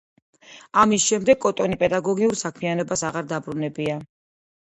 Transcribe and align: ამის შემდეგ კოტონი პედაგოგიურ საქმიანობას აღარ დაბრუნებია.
ამის 0.83 1.03
შემდეგ 1.09 1.37
კოტონი 1.43 1.77
პედაგოგიურ 1.83 2.33
საქმიანობას 2.41 3.05
აღარ 3.11 3.27
დაბრუნებია. 3.35 4.01